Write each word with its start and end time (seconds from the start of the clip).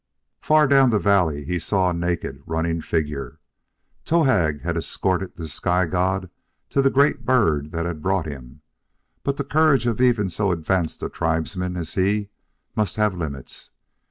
Far 0.41 0.65
down 0.67 0.89
the 0.89 0.97
valley 0.97 1.45
he 1.45 1.59
saw 1.59 1.91
a 1.91 1.93
naked, 1.93 2.41
running 2.47 2.81
figure. 2.81 3.39
Towahg 4.03 4.61
had 4.61 4.75
escorted 4.75 5.35
this 5.37 5.53
sky 5.53 5.85
god 5.85 6.31
to 6.71 6.81
the 6.81 6.89
great 6.89 7.23
bird 7.23 7.71
that 7.71 7.85
had 7.85 8.01
brought 8.01 8.25
him, 8.25 8.63
but 9.21 9.37
the 9.37 9.43
courage 9.43 9.85
of 9.85 10.01
even 10.01 10.27
so 10.27 10.49
advanced 10.51 11.03
a 11.03 11.09
tribesman 11.09 11.77
as 11.77 11.93
he 11.93 12.29
must 12.75 12.95
have 12.95 13.13
limits. 13.13 13.69